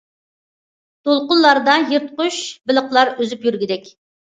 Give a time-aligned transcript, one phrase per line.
[1.09, 2.41] دولقۇنلاردا يىرتقۇچ
[2.73, 3.97] بېلىقلار ئۈزۈپ يۈرگۈدەك.